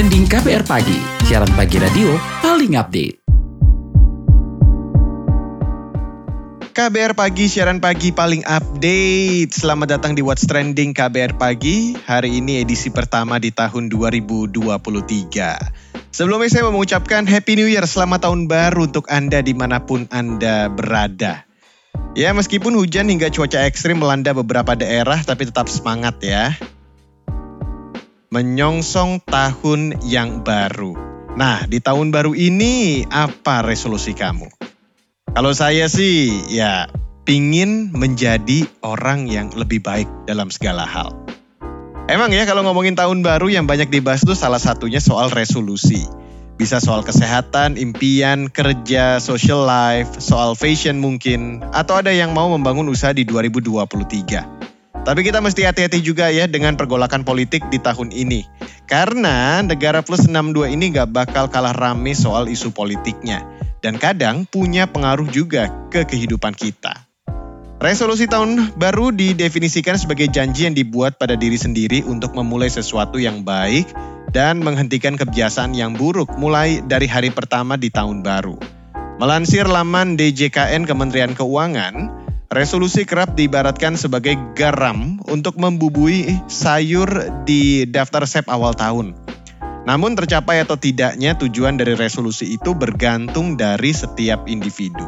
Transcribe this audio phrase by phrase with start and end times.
[0.00, 0.96] trending KPR pagi,
[1.28, 3.20] siaran pagi radio paling update.
[6.72, 9.52] KBR Pagi, siaran pagi paling update.
[9.52, 12.00] Selamat datang di What's Trending KBR Pagi.
[12.00, 14.56] Hari ini edisi pertama di tahun 2023.
[16.08, 20.08] Sebelumnya saya mau mengucapkan Happy New Year, selamat tahun baru untuk Anda di mana pun
[20.08, 21.44] Anda berada.
[22.16, 26.56] Ya meskipun hujan hingga cuaca ekstrim melanda beberapa daerah tapi tetap semangat ya
[28.30, 30.94] menyongsong tahun yang baru.
[31.34, 34.46] Nah, di tahun baru ini apa resolusi kamu?
[35.34, 36.86] Kalau saya sih ya
[37.26, 41.10] pingin menjadi orang yang lebih baik dalam segala hal.
[42.06, 46.06] Emang ya kalau ngomongin tahun baru yang banyak dibahas itu salah satunya soal resolusi.
[46.54, 52.86] Bisa soal kesehatan, impian, kerja, social life, soal fashion mungkin, atau ada yang mau membangun
[52.94, 54.59] usaha di 2023.
[55.10, 58.46] Tapi kita mesti hati-hati juga ya dengan pergolakan politik di tahun ini.
[58.86, 63.42] Karena negara plus 62 ini gak bakal kalah rame soal isu politiknya.
[63.82, 67.10] Dan kadang punya pengaruh juga ke kehidupan kita.
[67.82, 73.42] Resolusi tahun baru didefinisikan sebagai janji yang dibuat pada diri sendiri untuk memulai sesuatu yang
[73.42, 73.90] baik
[74.30, 78.54] dan menghentikan kebiasaan yang buruk mulai dari hari pertama di tahun baru.
[79.18, 87.06] Melansir laman DJKN Kementerian Keuangan, Resolusi kerap diibaratkan sebagai garam untuk membubui sayur
[87.46, 89.14] di daftar sep awal tahun.
[89.86, 95.06] Namun tercapai atau tidaknya tujuan dari resolusi itu bergantung dari setiap individu.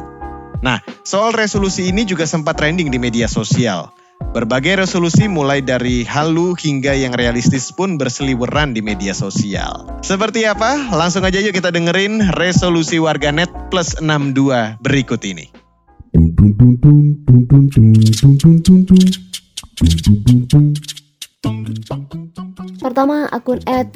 [0.63, 3.91] Nah, soal resolusi ini juga sempat trending di media sosial.
[4.31, 9.83] Berbagai resolusi mulai dari halu hingga yang realistis pun berseliweran di media sosial.
[9.99, 10.95] Seperti apa?
[10.95, 15.62] Langsung aja yuk kita dengerin resolusi warganet plus 62 berikut ini.
[16.13, 16.93] Dum dum dum dum
[22.83, 23.95] Pertama, akun at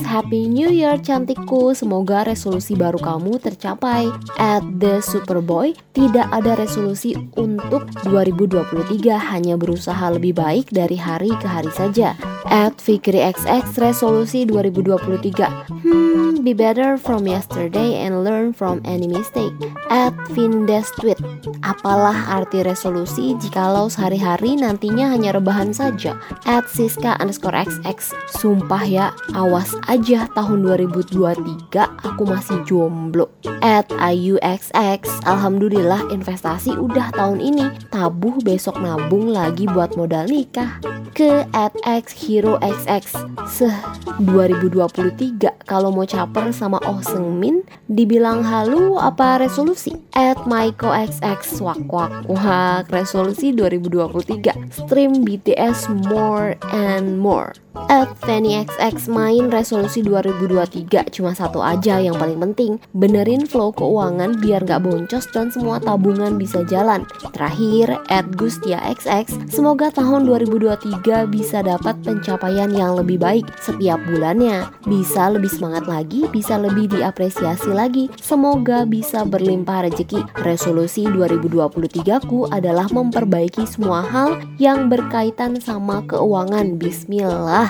[0.00, 1.76] Happy New Year cantikku.
[1.76, 4.08] Semoga resolusi baru kamu tercapai.
[4.40, 11.44] At The Superboy Tidak ada resolusi untuk 2023 Hanya berusaha lebih baik dari hari ke
[11.44, 12.16] hari saja.
[12.48, 19.52] At Fikri XX resolusi 2023 Hmm, be better from yesterday and learn from any mistake.
[19.92, 21.20] At Vindes Tweet
[21.62, 26.16] Apalah arti resolusi jikalau sehari-hari nantinya hanya rebahan saja?
[26.48, 29.06] At Siska underscore XX Sumpah ya,
[29.38, 33.30] awas aja tahun 2023 aku masih jomblo.
[33.62, 37.66] At IUXX Alhamdulillah investasi udah tahun ini.
[37.94, 40.82] Tabuh besok nabung lagi buat modal nikah.
[41.12, 43.04] Ke at X Hero XX
[43.44, 43.76] Seh
[44.24, 49.92] 2023 kalau mau caper sama Oh Seung Min dibilang halu apa resolusi?
[50.16, 52.88] At Maiko XX wak wak wak.
[52.88, 57.52] Resolusi 2023 stream BTS more and more
[57.88, 62.76] At Fanny XX main resolusi 2023 cuma satu aja yang paling penting.
[62.92, 67.04] Benerin flow keuangan biar gak boncos dan semua tabungan bisa jalan.
[67.32, 74.68] Terakhir, at Gustia XX Semoga tahun 2023 bisa dapat pencapaian yang lebih baik setiap bulannya.
[74.84, 78.08] Bisa lebih semangat lagi, bisa lebih diapresiasi lagi.
[78.20, 80.24] Semoga bisa berlimpah rezeki.
[80.44, 86.80] Resolusi 2023 ku adalah memperbaiki semua hal yang berkaitan sama keuangan.
[86.80, 87.61] Bismillah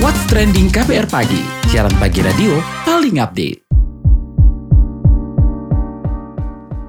[0.00, 2.56] What's Trending KPR Pagi, siaran pagi radio
[2.88, 3.68] paling update.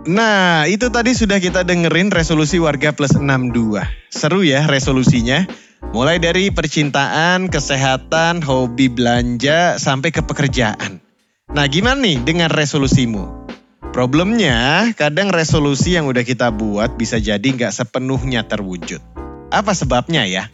[0.08, 3.84] Nah, itu tadi sudah kita dengerin resolusi warga plus 62.
[4.08, 5.44] Seru ya resolusinya.
[5.92, 11.04] Mulai dari percintaan, kesehatan, hobi belanja, sampai ke pekerjaan.
[11.52, 13.44] Nah, gimana nih dengan resolusimu?
[13.92, 19.04] Problemnya, kadang resolusi yang udah kita buat bisa jadi nggak sepenuhnya terwujud.
[19.52, 20.48] Apa sebabnya ya?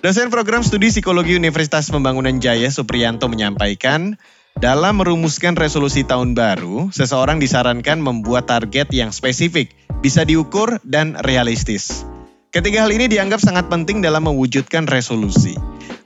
[0.00, 4.16] Dosen program studi psikologi Universitas Pembangunan Jaya Supriyanto menyampaikan,
[4.56, 9.68] dalam merumuskan resolusi tahun baru, seseorang disarankan membuat target yang spesifik,
[10.00, 12.08] bisa diukur dan realistis.
[12.48, 15.52] Ketiga hal ini dianggap sangat penting dalam mewujudkan resolusi.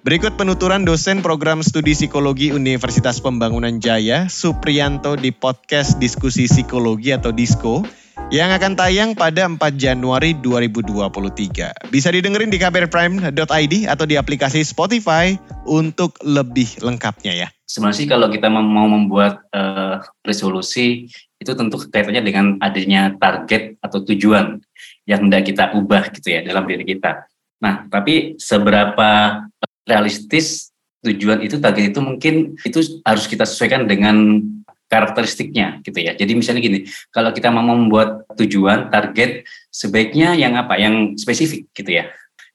[0.07, 7.35] Berikut penuturan dosen program studi psikologi Universitas Pembangunan Jaya, Supriyanto di podcast Diskusi Psikologi atau
[7.35, 7.83] DISKO
[8.31, 11.91] yang akan tayang pada 4 Januari 2023.
[11.91, 15.35] Bisa didengerin di kbrprime.id atau di aplikasi Spotify
[15.67, 17.51] untuk lebih lengkapnya ya.
[17.67, 21.11] Sebenarnya sih kalau kita mau membuat uh, resolusi
[21.43, 24.63] itu tentu kaitannya dengan adanya target atau tujuan
[25.03, 27.27] yang hendak kita ubah gitu ya dalam diri kita.
[27.59, 29.43] Nah, tapi seberapa
[29.87, 30.75] realistis
[31.07, 34.43] tujuan itu target itu mungkin itu harus kita sesuaikan dengan
[34.87, 36.15] karakteristiknya gitu ya.
[36.15, 36.79] Jadi misalnya gini,
[37.11, 40.79] kalau kita mau membuat tujuan, target, sebaiknya yang apa?
[40.79, 42.11] Yang spesifik gitu ya.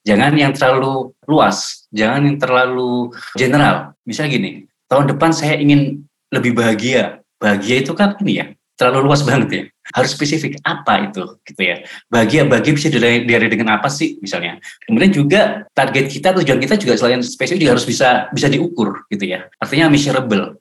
[0.07, 3.94] Jangan yang terlalu luas, jangan yang terlalu general.
[4.07, 4.51] Misalnya gini,
[4.89, 7.22] tahun depan saya ingin lebih bahagia.
[7.38, 8.45] Bahagia itu kan ini ya,
[8.81, 9.63] terlalu luas banget ya.
[9.94, 11.86] Harus spesifik apa itu gitu ya.
[12.10, 14.57] Bahagia bahagia bisa dilihat dengan apa sih misalnya.
[14.89, 19.30] Kemudian juga target kita tujuan kita juga selain spesifik juga harus bisa bisa diukur gitu
[19.30, 19.45] ya.
[19.62, 20.57] Artinya measurable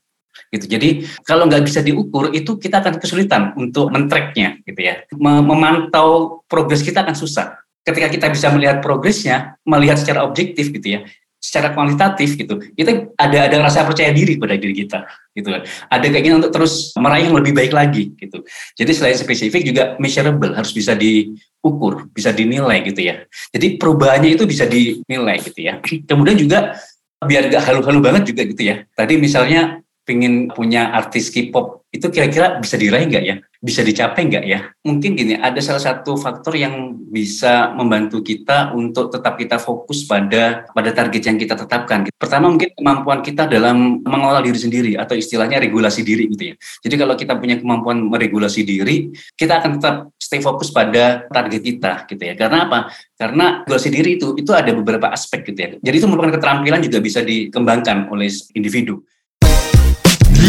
[0.52, 0.66] gitu.
[0.68, 5.00] Jadi kalau nggak bisa diukur itu kita akan kesulitan untuk men-tracknya gitu ya.
[5.16, 7.56] Memantau progres kita akan susah.
[7.80, 11.08] Ketika kita bisa melihat progresnya, melihat secara objektif gitu ya,
[11.40, 12.60] secara kualitatif gitu.
[12.60, 15.48] Kita ada ada rasa percaya diri pada diri kita gitu
[15.88, 18.44] ada keinginan untuk terus meraih yang lebih baik lagi gitu.
[18.76, 23.24] Jadi selain spesifik juga measurable harus bisa diukur bisa dinilai gitu ya.
[23.50, 25.80] Jadi perubahannya itu bisa dinilai gitu ya.
[25.82, 26.76] Kemudian juga
[27.20, 28.84] biar gak halu-halu banget juga gitu ya.
[28.92, 33.36] Tadi misalnya pengen punya artis K-pop itu kira-kira bisa diraih nggak ya?
[33.58, 34.62] Bisa dicapai nggak ya?
[34.86, 40.70] Mungkin gini, ada salah satu faktor yang bisa membantu kita untuk tetap kita fokus pada
[40.70, 42.06] pada target yang kita tetapkan.
[42.14, 46.56] Pertama mungkin kemampuan kita dalam mengelola diri sendiri atau istilahnya regulasi diri gitu ya.
[46.86, 52.06] Jadi kalau kita punya kemampuan meregulasi diri, kita akan tetap stay fokus pada target kita
[52.06, 52.38] gitu ya.
[52.38, 52.86] Karena apa?
[53.18, 55.68] Karena regulasi diri itu itu ada beberapa aspek gitu ya.
[55.82, 59.02] Jadi itu merupakan keterampilan juga bisa dikembangkan oleh individu.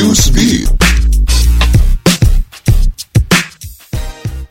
[0.01, 0.90] you speed.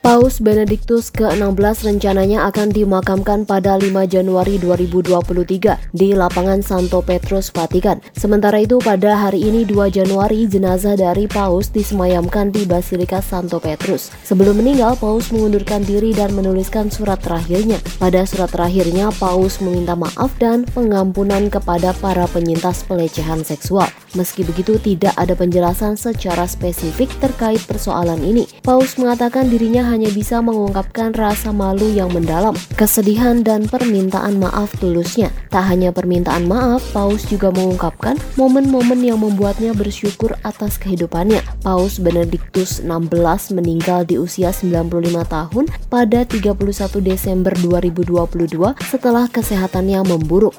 [0.01, 8.01] Paus Benediktus ke-16 rencananya akan dimakamkan pada 5 Januari 2023 di lapangan Santo Petrus, Vatikan.
[8.17, 14.09] Sementara itu pada hari ini 2 Januari jenazah dari Paus disemayamkan di Basilika Santo Petrus.
[14.25, 17.77] Sebelum meninggal, Paus mengundurkan diri dan menuliskan surat terakhirnya.
[18.01, 23.93] Pada surat terakhirnya, Paus meminta maaf dan pengampunan kepada para penyintas pelecehan seksual.
[24.17, 28.49] Meski begitu, tidak ada penjelasan secara spesifik terkait persoalan ini.
[28.65, 35.35] Paus mengatakan dirinya hanya bisa mengungkapkan rasa malu yang mendalam, kesedihan dan permintaan maaf tulusnya.
[35.51, 41.43] Tak hanya permintaan maaf, Paus juga mengungkapkan momen-momen yang membuatnya bersyukur atas kehidupannya.
[41.67, 50.55] Paus Benediktus XVI meninggal di usia 95 tahun pada 31 Desember 2022 setelah kesehatannya memburuk.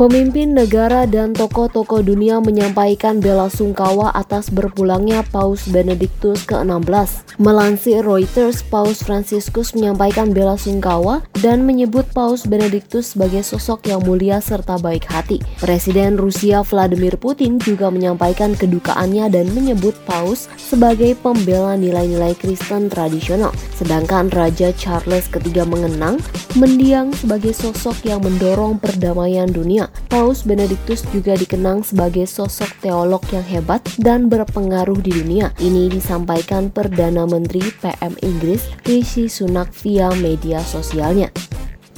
[0.00, 7.36] Pemimpin negara dan tokoh-tokoh dunia menyampaikan bela sungkawa atas berpulangnya Paus Benediktus ke-16.
[7.36, 14.40] Melansir Reuters, Paus Franciscus menyampaikan bela sungkawa dan menyebut Paus Benediktus sebagai sosok yang mulia
[14.40, 15.36] serta baik hati.
[15.60, 23.52] Presiden Rusia Vladimir Putin juga menyampaikan kedukaannya dan menyebut Paus sebagai pembela nilai-nilai Kristen tradisional.
[23.76, 26.16] Sedangkan Raja Charles III mengenang
[26.56, 29.89] mendiang sebagai sosok yang mendorong perdamaian dunia.
[30.10, 35.54] Paus Benediktus juga dikenang sebagai sosok teolog yang hebat dan berpengaruh di dunia.
[35.62, 41.30] Ini disampaikan Perdana Menteri PM Inggris Rishi Sunak via media sosialnya.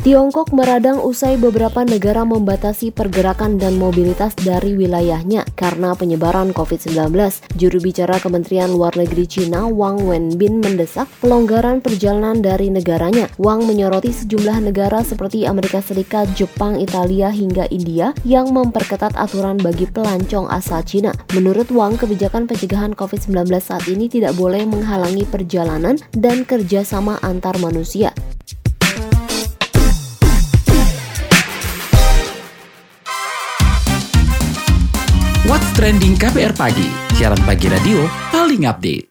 [0.02, 7.14] Tiongkok meradang usai beberapa negara membatasi pergerakan dan mobilitas dari wilayahnya karena penyebaran COVID-19.
[7.54, 13.30] Juru bicara Kementerian Luar Negeri Cina Wang Wenbin mendesak pelonggaran perjalanan dari negaranya.
[13.38, 19.86] Wang menyoroti sejumlah negara seperti Amerika Serikat, Jepang, Italia hingga India yang memperketat aturan bagi
[19.86, 21.14] pelancong asal Cina.
[21.30, 28.10] Menurut Wang, kebijakan pencegahan COVID-19 saat ini tidak boleh menghalangi perjalanan dan kerjasama antar manusia.
[35.72, 36.84] Trending KPR Pagi,
[37.16, 39.08] siaran pagi radio paling update.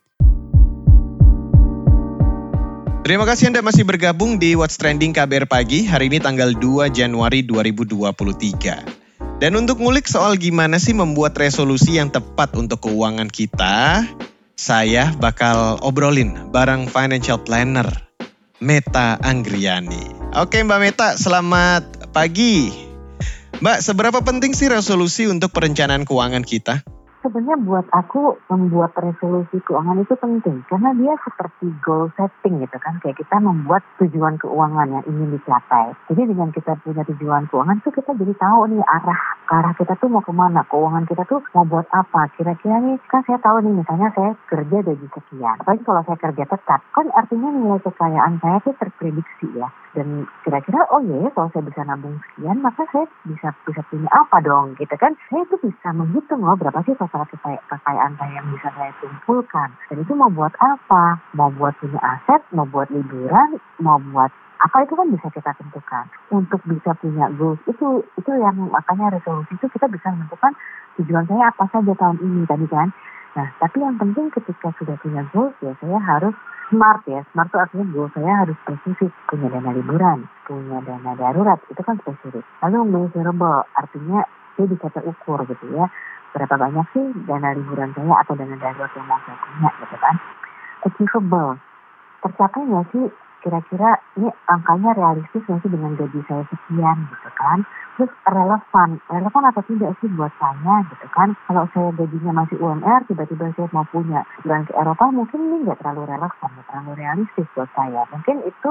[3.02, 7.42] Terima kasih Anda masih bergabung di What's Trending KBR Pagi hari ini tanggal 2 Januari
[7.50, 9.42] 2023.
[9.42, 14.06] Dan untuk ngulik soal gimana sih membuat resolusi yang tepat untuk keuangan kita,
[14.54, 17.90] saya bakal obrolin bareng financial planner
[18.62, 20.38] Meta Anggriani.
[20.38, 22.91] Oke Mbak Meta, selamat pagi.
[23.62, 26.82] Mbak, seberapa penting sih resolusi untuk perencanaan keuangan kita?
[27.22, 30.66] Sebenarnya buat aku membuat resolusi keuangan itu penting.
[30.68, 32.98] Karena dia seperti goal setting gitu kan.
[33.00, 35.94] Kayak kita membuat tujuan keuangan yang ingin dicapai.
[36.10, 40.10] Jadi dengan kita punya tujuan keuangan tuh kita jadi tahu nih arah arah kita tuh
[40.10, 40.66] mau ke mana.
[40.68, 42.28] Keuangan kita tuh mau buat apa.
[42.36, 45.56] Kira-kira nih kan saya tahu nih misalnya saya kerja gaji sekian.
[45.62, 46.82] Apalagi kalau saya kerja tetap.
[46.92, 49.70] Kan artinya nilai kekayaan saya tuh terprediksi ya.
[49.92, 54.10] Dan kira-kira oh iya ya kalau saya bisa nabung sekian maka saya bisa bisa punya
[54.10, 55.14] apa dong gitu kan.
[55.28, 59.70] Saya tuh bisa menghitung loh berapa sih total kekayaan saya yang bisa saya kumpulkan.
[59.92, 61.20] Dan itu mau buat apa?
[61.36, 66.06] Mau buat punya aset, mau buat liburan, mau buat apa itu kan bisa kita tentukan.
[66.32, 70.54] Untuk bisa punya goals itu itu yang makanya resolusi itu kita bisa menentukan
[71.02, 72.94] tujuan saya apa saja tahun ini tadi kan.
[73.32, 76.36] Nah, tapi yang penting ketika sudah punya goals ya saya harus
[76.72, 77.26] smart ya.
[77.34, 79.12] Smart itu artinya goal saya harus spesifik.
[79.28, 82.46] Punya dana liburan, punya dana darurat, itu kan spesifik.
[82.64, 84.24] Lalu measurable, artinya
[84.56, 85.90] saya bisa terukur gitu ya.
[86.32, 90.16] Berapa banyak sih dana liburan saya atau dana darurat yang mau saya punya gitu kan.
[90.82, 91.52] Achievable,
[92.24, 93.06] tercapai nggak sih
[93.42, 97.60] kira-kira ini angkanya realistis nggak sih dengan gaji saya sekian gitu kan?
[98.00, 101.36] Terus relevan relevan atau tidak sih buat saya gitu kan?
[101.52, 105.84] Kalau saya gajinya masih UMR tiba-tiba saya mau punya jalan ke Eropa mungkin ini nggak
[105.84, 108.08] terlalu relevan nggak terlalu realistis buat saya.
[108.08, 108.70] Mungkin itu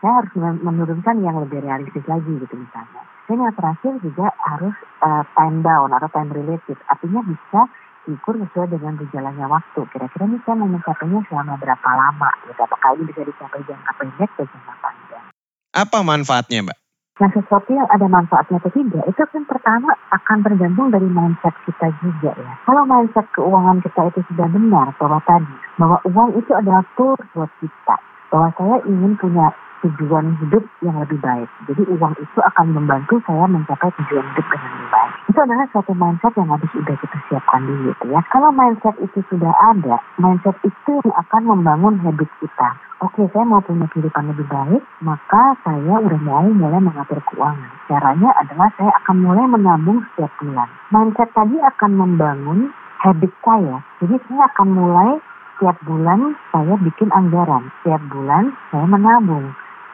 [0.00, 0.32] saya harus
[0.64, 5.94] menurunkan yang lebih realistis lagi gitu misalnya dan yang terakhir juga harus uh, time down
[5.94, 7.70] atau time related artinya bisa
[8.02, 9.80] diukur sesuai dengan berjalannya waktu.
[9.94, 12.30] Kira-kira ini saya mau mencapainya selama berapa lama?
[12.50, 12.58] Gitu.
[12.58, 15.24] Apakah ini bisa dicapai jangka pendek atau jangka panjang?
[15.72, 16.78] Apa manfaatnya, Mbak?
[17.12, 21.92] Nah, sesuatu yang ada manfaatnya atau tidak, itu kan pertama akan tergantung dari mindset kita
[22.02, 22.52] juga ya.
[22.66, 27.52] Kalau mindset keuangan kita itu sudah benar bahwa tadi, bahwa uang itu adalah tool buat
[27.62, 27.96] kita.
[28.32, 29.52] Bahwa saya ingin punya
[29.82, 31.50] tujuan hidup yang lebih baik.
[31.66, 35.12] Jadi uang itu akan membantu saya mencapai tujuan hidup dengan lebih baik.
[35.28, 38.20] Itu adalah suatu mindset yang harus sudah kita siapkan dulu gitu ya.
[38.30, 42.70] Kalau mindset itu sudah ada, mindset itu akan membangun habit kita.
[43.02, 47.74] Oke, saya mau punya kehidupan lebih baik, maka saya udah mau mulai mengatur keuangan.
[47.90, 50.70] Caranya adalah saya akan mulai menabung setiap bulan.
[50.94, 52.70] Mindset tadi akan membangun
[53.02, 53.82] habit saya.
[53.98, 55.10] Jadi saya akan mulai
[55.58, 59.50] setiap bulan saya bikin anggaran, setiap bulan saya menabung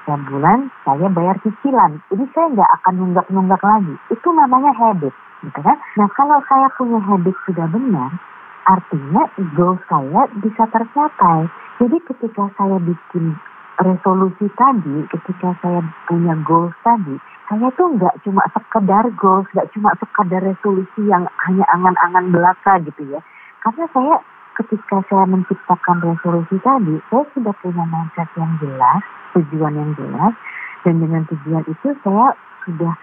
[0.09, 2.01] setiap bulan saya bayar cicilan.
[2.09, 3.93] Jadi saya nggak akan nunggak-nunggak lagi.
[4.09, 5.13] Itu namanya habit,
[5.45, 5.77] gitu kan?
[6.01, 8.17] Nah kalau saya punya habit sudah benar,
[8.65, 11.45] artinya goal saya bisa tercapai.
[11.77, 13.37] Jadi ketika saya bikin
[13.85, 17.21] resolusi tadi, ketika saya punya goals tadi,
[17.53, 23.13] saya tuh nggak cuma sekedar goals, nggak cuma sekedar resolusi yang hanya angan-angan belaka gitu
[23.13, 23.21] ya.
[23.61, 24.25] Karena saya
[24.57, 29.05] ketika saya menciptakan resolusi tadi, saya sudah punya mindset yang jelas,
[29.39, 30.35] tujuan yang jelas
[30.83, 32.35] dan dengan tujuan itu saya
[32.67, 32.95] sudah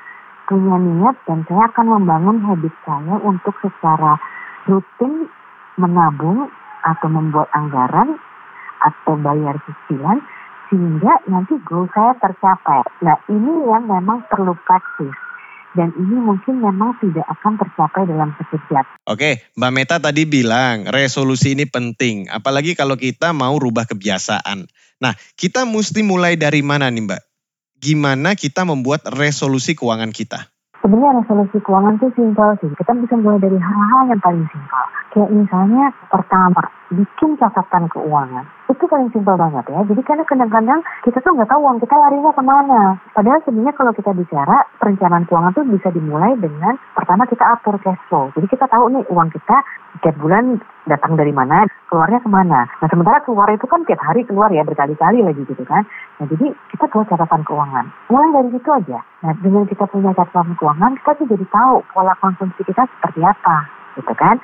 [0.46, 4.20] punya niat dan saya akan membangun habit saya untuk secara
[4.70, 5.32] rutin
[5.80, 6.52] menabung
[6.86, 8.20] atau membuat anggaran
[8.86, 10.22] atau bayar cicilan
[10.70, 12.86] sehingga nanti goal saya tercapai.
[13.02, 15.25] Nah ini yang memang perlu praktis
[15.76, 18.86] dan ini mungkin memang tidak akan tercapai dalam sekejap.
[19.06, 24.66] Oke, Mbak Meta tadi bilang resolusi ini penting, apalagi kalau kita mau rubah kebiasaan.
[25.04, 27.22] Nah, kita mesti mulai dari mana nih Mbak?
[27.76, 30.48] Gimana kita membuat resolusi keuangan kita?
[30.80, 32.72] Sebenarnya resolusi keuangan itu simpel sih.
[32.72, 34.84] Kita bisa mulai dari hal-hal yang paling simpel.
[35.12, 36.62] Kayak misalnya pertama,
[36.94, 38.46] bikin catatan keuangan.
[38.70, 39.82] Itu paling simpel banget ya.
[39.86, 42.82] Jadi karena kadang-kadang kita tuh nggak tahu uang kita larinya ke mana.
[43.14, 48.02] Padahal sebenarnya kalau kita bicara perencanaan keuangan tuh bisa dimulai dengan pertama kita atur cash
[48.10, 48.34] flow.
[48.34, 49.58] Jadi kita tahu nih uang kita
[49.96, 52.68] setiap bulan datang dari mana, keluarnya ke mana.
[52.68, 55.86] Nah sementara keluar itu kan tiap hari keluar ya berkali-kali lagi gitu kan.
[56.22, 57.86] Nah jadi kita buat catatan keuangan.
[58.12, 59.00] Mulai dari situ aja.
[59.24, 63.58] Nah dengan kita punya catatan keuangan kita tuh jadi tahu pola konsumsi kita seperti apa
[63.96, 64.36] gitu kan.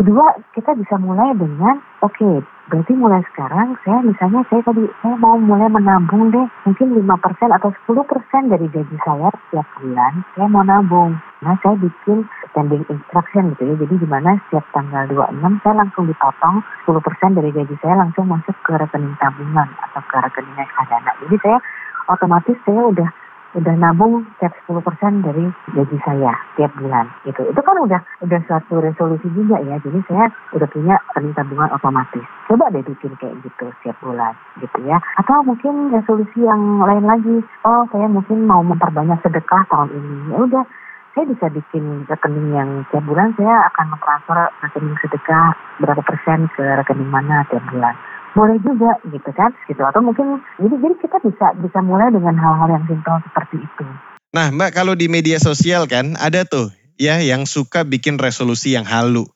[0.00, 2.40] Kedua, kita bisa mulai dengan, oke, okay,
[2.72, 7.04] berarti mulai sekarang saya misalnya saya tadi, saya mau mulai menabung deh, mungkin 5%
[7.52, 11.20] atau 10% dari gaji saya setiap bulan, saya mau nabung.
[11.44, 16.08] Nah, saya bikin spending instruction gitu ya, jadi di mana setiap tanggal 26 saya langsung
[16.08, 21.12] dipotong 10% dari gaji saya langsung masuk ke rekening tabungan atau ke rekening reksadana.
[21.28, 21.60] Jadi saya
[22.08, 23.08] otomatis saya udah
[23.54, 27.42] udah nabung setiap 10% dari gaji saya tiap bulan gitu.
[27.50, 29.76] Itu kan udah udah suatu resolusi juga ya.
[29.82, 32.22] Jadi saya udah punya tabungan otomatis.
[32.46, 35.02] Coba deh bikin kayak gitu setiap bulan gitu ya.
[35.18, 37.42] Atau mungkin resolusi yang lain lagi.
[37.66, 40.16] Oh, saya mungkin mau memperbanyak sedekah tahun ini.
[40.30, 40.64] Ya udah
[41.10, 46.62] saya bisa bikin rekening yang tiap bulan saya akan mentransfer rekening sedekah berapa persen ke
[46.62, 47.98] rekening mana tiap bulan
[48.34, 52.68] boleh juga gitu kan gitu atau mungkin jadi jadi kita bisa bisa mulai dengan hal-hal
[52.78, 53.84] yang simpel seperti itu.
[54.30, 56.70] Nah Mbak kalau di media sosial kan ada tuh
[57.00, 59.26] ya yang suka bikin resolusi yang halu,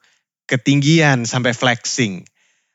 [0.47, 2.23] ketinggian sampai flexing.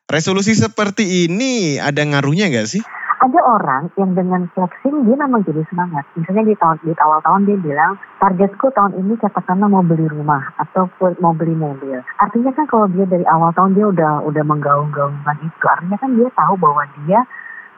[0.10, 2.82] Resolusi seperti ini ada ngaruhnya nggak sih?
[3.20, 6.08] Ada orang yang dengan flexing dia memang jadi semangat.
[6.16, 10.40] Misalnya di tahun di awal tahun dia bilang targetku tahun ini katakanlah mau beli rumah
[10.56, 10.88] atau
[11.20, 12.00] mau beli mobil.
[12.16, 16.28] Artinya kan kalau dia dari awal tahun dia udah udah menggaung-gaungkan itu, artinya kan dia
[16.32, 17.20] tahu bahwa dia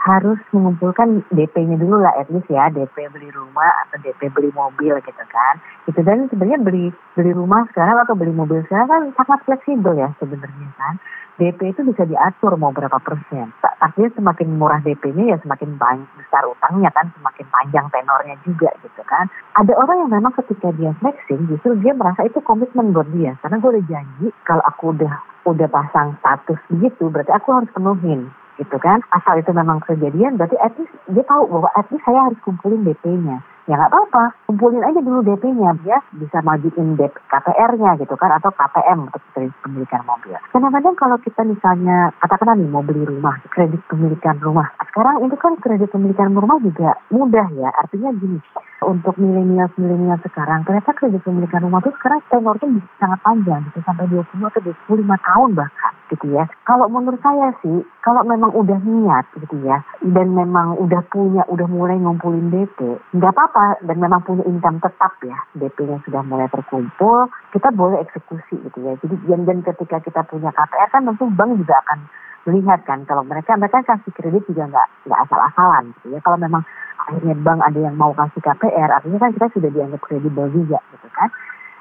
[0.01, 4.97] harus mengumpulkan DP-nya dulu lah at least ya DP beli rumah atau DP beli mobil
[4.97, 9.39] gitu kan itu dan sebenarnya beli beli rumah sekarang atau beli mobil sekarang kan sangat
[9.45, 10.97] fleksibel ya sebenarnya kan
[11.41, 13.49] DP itu bisa diatur mau berapa persen.
[13.81, 15.73] Artinya semakin murah DP-nya ya semakin
[16.13, 19.25] besar utangnya kan, semakin panjang tenornya juga gitu kan.
[19.57, 23.33] Ada orang yang memang ketika dia flexing justru dia merasa itu komitmen buat dia.
[23.41, 25.13] Karena gue udah janji kalau aku udah
[25.49, 28.29] udah pasang status begitu berarti aku harus penuhin
[28.61, 29.01] gitu kan.
[29.09, 32.85] Asal itu memang kejadian berarti at least dia tahu bahwa at least saya harus kumpulin
[32.85, 38.33] DP-nya ya nggak apa-apa kumpulin aja dulu DP-nya ya bisa majuin DP KPR-nya gitu kan
[38.37, 40.37] atau KPM untuk kredit pemilikan mobil.
[40.49, 45.53] Kadang-kadang kalau kita misalnya katakanlah nih mau beli rumah kredit pemilikan rumah sekarang itu kan
[45.63, 48.39] kredit pemilikan rumah juga mudah ya artinya gini
[48.81, 53.79] untuk milenial milenial sekarang ternyata kredit pemilikan rumah tuh sekarang tenornya bisa sangat panjang gitu
[53.85, 56.43] sampai 20 atau 25 tahun bahkan gitu ya.
[56.67, 61.67] Kalau menurut saya sih kalau memang udah niat gitu ya dan memang udah punya udah
[61.71, 63.50] mulai ngumpulin DP nggak apa-apa
[63.85, 68.95] dan memang punya income tetap ya DP-nya sudah mulai terkumpul kita boleh eksekusi gitu ya.
[68.99, 71.99] Jadi dan, dan ketika kita punya KPR kan tentu bank juga akan
[72.49, 76.19] melihat kan kalau mereka mereka kasih kredit juga nggak nggak asal-asalan gitu ya.
[76.23, 76.63] Kalau memang
[77.01, 81.07] akhirnya bank ada yang mau kasih KPR, artinya kan kita sudah dianggap kredibel juga gitu
[81.13, 81.29] kan.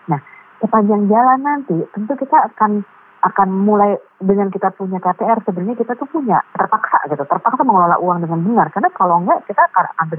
[0.09, 0.21] Nah,
[0.61, 2.85] sepanjang jalan nanti tentu kita akan
[3.21, 7.25] akan mulai dengan kita punya KPR sebenarnya kita tuh punya terpaksa gitu.
[7.25, 8.67] Terpaksa mengelola uang dengan benar.
[8.73, 10.19] Karena kalau enggak kita akan ambil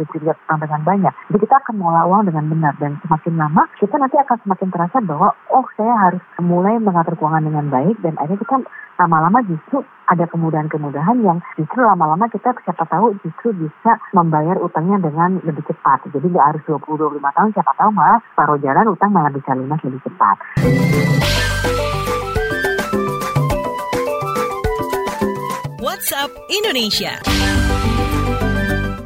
[0.00, 1.14] berjilid dengan banyak.
[1.32, 2.74] Jadi kita akan mengelola uang dengan benar.
[2.80, 7.44] Dan semakin lama kita nanti akan semakin terasa bahwa oh saya harus mulai mengatur keuangan
[7.44, 7.96] dengan baik.
[8.00, 8.56] Dan akhirnya kita
[9.00, 15.40] lama-lama justru ada kemudahan-kemudahan yang justru lama-lama kita siapa tahu justru bisa membayar utangnya dengan
[15.40, 16.04] lebih cepat.
[16.12, 20.00] Jadi nggak harus 20-25 tahun, siapa tahu malah paruh jalan utang malah bisa lunas lebih
[20.04, 20.36] cepat.
[26.02, 27.61] WhatsApp Indonesia.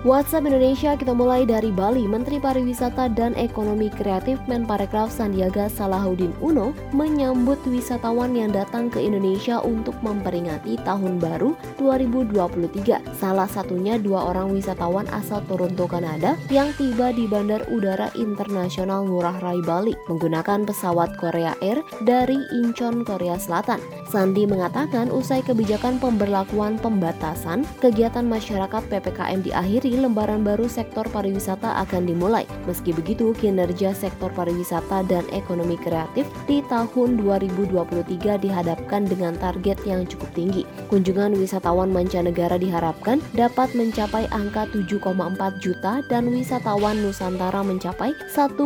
[0.07, 2.07] WhatsApp Indonesia kita mulai dari Bali.
[2.07, 9.59] Menteri Pariwisata dan Ekonomi Kreatif Menparekraf Sandiaga Salahuddin Uno menyambut wisatawan yang datang ke Indonesia
[9.67, 13.03] untuk memperingati Tahun Baru 2023.
[13.19, 19.43] Salah satunya dua orang wisatawan asal Toronto, Kanada yang tiba di Bandar Udara Internasional Ngurah
[19.43, 23.83] Rai Bali menggunakan pesawat Korea Air dari Incheon, Korea Selatan.
[24.07, 32.04] Sandi mengatakan usai kebijakan pemberlakuan pembatasan, kegiatan masyarakat PPKM diakhiri lembaran baru sektor pariwisata akan
[32.04, 32.45] dimulai.
[32.69, 40.04] Meski begitu, kinerja sektor pariwisata dan ekonomi kreatif di tahun 2023 dihadapkan dengan target yang
[40.04, 40.69] cukup tinggi.
[40.93, 48.61] Kunjungan wisatawan mancanegara diharapkan dapat mencapai angka 7,4 juta dan wisatawan Nusantara mencapai 1,2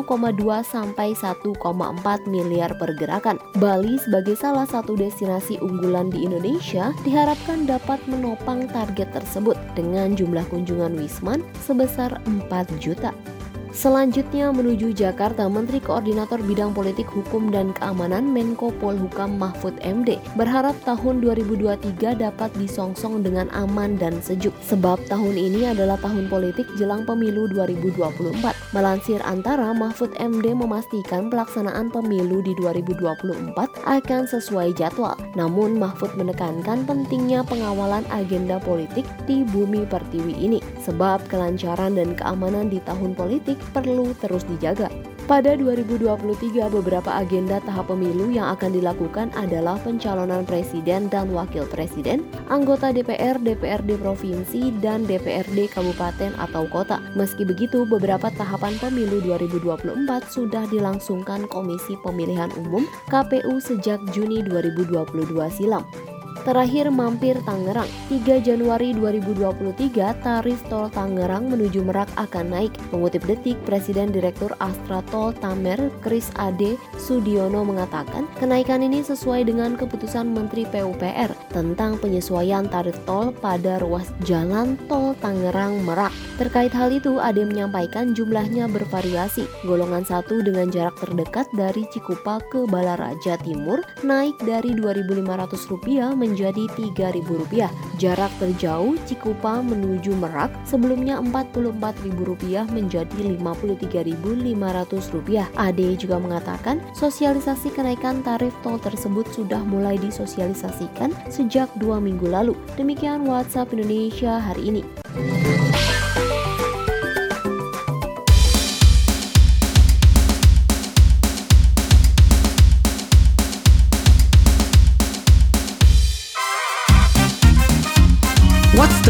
[0.66, 1.54] sampai 1,4
[2.26, 3.38] miliar pergerakan.
[3.60, 10.42] Bali sebagai salah satu destinasi unggulan di Indonesia diharapkan dapat menopang target tersebut dengan jumlah
[10.48, 11.19] kunjungan wisata
[11.66, 13.12] sebesar 4 juta.
[13.70, 20.74] Selanjutnya menuju Jakarta, Menteri Koordinator Bidang Politik Hukum dan Keamanan Menko Polhukam Mahfud MD berharap
[20.82, 24.50] tahun 2023 dapat disongsong dengan aman dan sejuk.
[24.66, 28.42] Sebab tahun ini adalah tahun politik jelang pemilu 2024.
[28.74, 33.54] Melansir antara, Mahfud MD memastikan pelaksanaan pemilu di 2024
[33.86, 35.14] akan sesuai jadwal.
[35.38, 40.58] Namun Mahfud menekankan pentingnya pengawalan agenda politik di bumi pertiwi ini.
[40.82, 44.88] Sebab kelancaran dan keamanan di tahun politik perlu terus dijaga.
[45.30, 52.26] Pada 2023, beberapa agenda tahap pemilu yang akan dilakukan adalah pencalonan presiden dan wakil presiden,
[52.50, 56.98] anggota DPR, DPRD provinsi, dan DPRD kabupaten atau kota.
[57.14, 59.94] Meski begitu, beberapa tahapan pemilu 2024
[60.26, 65.86] sudah dilangsungkan Komisi Pemilihan Umum KPU sejak Juni 2022 silam.
[66.40, 67.88] Terakhir mampir Tangerang.
[68.08, 72.72] 3 Januari 2023, tarif tol Tangerang menuju Merak akan naik.
[72.88, 79.76] Mengutip Detik, Presiden Direktur Astra Tol Tamer Kris Ade Sudiono mengatakan, kenaikan ini sesuai dengan
[79.76, 86.12] keputusan Menteri PUPR tentang penyesuaian tarif tol pada ruas jalan tol Tangerang Merak.
[86.40, 89.44] Terkait hal itu, Ade menyampaikan jumlahnya bervariasi.
[89.68, 97.70] Golongan satu dengan jarak terdekat dari Cikupa ke Balaraja Timur naik dari Rp2.500 menjadi Rp3.000.
[97.98, 105.46] Jarak terjauh Cikupa menuju Merak sebelumnya Rp44.000 menjadi Rp53.500.
[105.56, 112.54] Ade juga mengatakan sosialisasi kenaikan tarif tol tersebut sudah mulai disosialisasikan sejak dua minggu lalu.
[112.78, 114.82] Demikian WhatsApp Indonesia hari ini.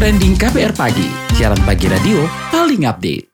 [0.01, 1.05] Trending KPR Pagi,
[1.37, 3.30] siaran pagi radio paling update.